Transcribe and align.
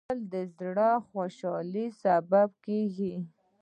خوړل 0.05 0.21
د 0.33 0.35
زړه 0.57 0.91
خوشالي 1.09 1.87
سبب 2.03 2.49
کېږي 2.65 3.13